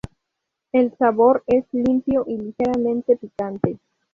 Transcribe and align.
El 0.71 0.97
sabor 0.97 1.43
es 1.45 1.63
limpio 1.73 2.25
y 2.27 2.35
ligeramente 2.35 3.17
picante. 3.17 3.77